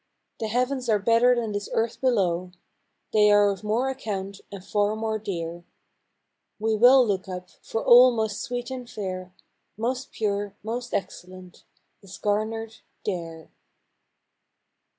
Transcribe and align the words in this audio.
The 0.39 0.47
heavens 0.47 0.89
are 0.89 0.97
better 0.97 1.35
than 1.35 1.51
this 1.51 1.69
earth 1.73 2.01
below, 2.01 2.53
They 3.13 3.29
are 3.29 3.51
of 3.51 3.63
more 3.63 3.87
account 3.87 4.41
and 4.51 4.65
far 4.65 4.95
more 4.95 5.19
dear. 5.19 5.63
We 6.57 6.75
will 6.75 7.05
look 7.05 7.29
up, 7.29 7.51
for 7.61 7.85
all 7.85 8.09
most 8.09 8.41
sweet 8.41 8.71
and 8.71 8.89
fair, 8.89 9.31
Most 9.77 10.11
pure, 10.11 10.55
most 10.63 10.91
excellent, 10.95 11.65
is 12.01 12.17
garnered 12.17 12.77
There." 13.05 13.51